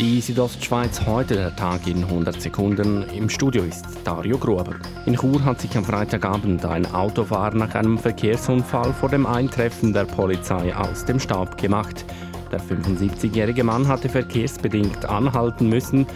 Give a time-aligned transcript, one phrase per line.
[0.00, 3.02] Die Südostschweiz heute der Tag in 100 Sekunden.
[3.14, 4.76] Im Studio ist Dario Gruber.
[5.04, 10.06] In Chur hat sich am Freitagabend ein Autofahrer nach einem Verkehrsunfall vor dem Eintreffen der
[10.06, 12.06] Polizei aus dem Staub gemacht.
[12.50, 16.06] Der 75-jährige Mann hatte verkehrsbedingt anhalten müssen.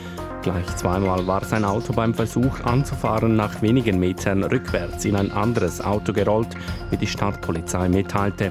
[0.40, 5.82] Gleich zweimal war sein Auto beim Versuch anzufahren nach wenigen Metern rückwärts in ein anderes
[5.82, 6.56] Auto gerollt,
[6.88, 8.50] wie die Stadtpolizei mitteilte.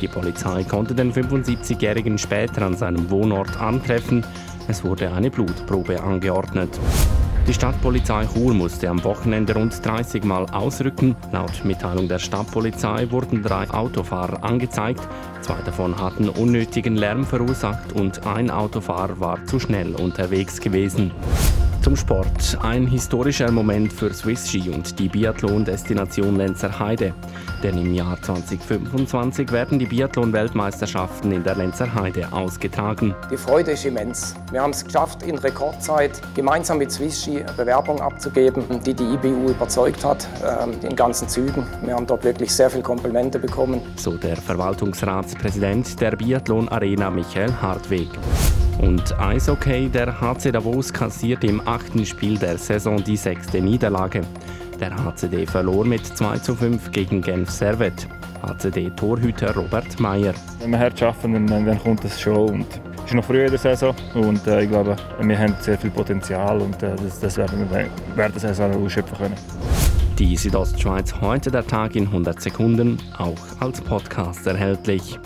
[0.00, 4.24] Die Polizei konnte den 75-Jährigen später an seinem Wohnort antreffen.
[4.66, 6.78] Es wurde eine Blutprobe angeordnet.
[7.46, 11.14] Die Stadtpolizei Chur musste am Wochenende rund 30 Mal ausrücken.
[11.30, 15.06] Laut Mitteilung der Stadtpolizei wurden drei Autofahrer angezeigt.
[15.42, 21.10] Zwei davon hatten unnötigen Lärm verursacht und ein Autofahrer war zu schnell unterwegs gewesen.
[21.84, 22.56] Zum Sport.
[22.62, 27.12] Ein historischer Moment für Swiss Ski und die Biathlon-Destination Lenzer Heide.
[27.62, 33.14] Denn im Jahr 2025 werden die Biathlon-Weltmeisterschaften in der Lenzer Heide ausgetragen.
[33.30, 34.34] Die Freude ist immens.
[34.50, 39.04] Wir haben es geschafft, in Rekordzeit gemeinsam mit Swiss Ski eine Bewerbung abzugeben, die die
[39.04, 41.66] IBU überzeugt hat, äh, in ganzen Zügen.
[41.82, 43.82] Wir haben dort wirklich sehr viele Komplimente bekommen.
[43.96, 48.08] So der Verwaltungsratspräsident der Biathlon Arena Michael Hartweg.
[48.78, 54.22] Und Eishockey, der HC Davos kassiert im achten Spiel der Saison die sechste Niederlage.
[54.80, 58.08] Der HCD verlor mit 2 zu 5 gegen Genf Servet.
[58.42, 60.34] HCD-Torhüter Robert Meyer.
[60.60, 62.50] Wenn wir hart arbeiten, dann, dann kommt das schon.
[62.50, 62.66] Und
[63.04, 65.90] es ist noch früh in der Saison und äh, ich glaube, wir haben sehr viel
[65.90, 69.34] Potenzial und äh, das, das, werden wir während der Saison ausschöpfen können.
[70.18, 75.18] Die Südostschweiz heute der Tag in 100 Sekunden, auch als Podcast erhältlich.